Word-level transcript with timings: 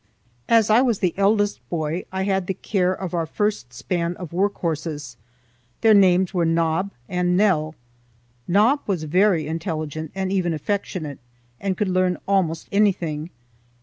As 0.49 0.71
I 0.71 0.81
was 0.81 0.97
the 0.97 1.13
eldest 1.15 1.59
boy 1.69 2.05
I 2.11 2.23
had 2.23 2.47
the 2.47 2.55
care 2.55 2.91
of 2.91 3.13
our 3.13 3.27
first 3.27 3.71
span 3.71 4.15
of 4.17 4.33
work 4.33 4.55
horses. 4.55 5.15
Their 5.81 5.93
names 5.93 6.33
were 6.33 6.43
Nob 6.43 6.89
and 7.07 7.37
Nell. 7.37 7.75
Nob 8.47 8.79
was 8.87 9.03
very 9.03 9.45
intelligent, 9.45 10.09
and 10.15 10.31
even 10.31 10.55
affectionate, 10.55 11.19
and 11.59 11.77
could 11.77 11.87
learn 11.87 12.17
almost 12.27 12.67
anything. 12.71 13.29